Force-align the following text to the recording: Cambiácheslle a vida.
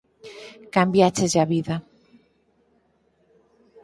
Cambiácheslle 0.75 1.39
a 1.43 1.49
vida. 1.53 1.75